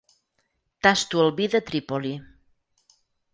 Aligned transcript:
Tasto 0.87 1.21
el 1.25 1.29
vi 1.41 1.47
de 1.57 1.61
Trípoli. 1.67 2.15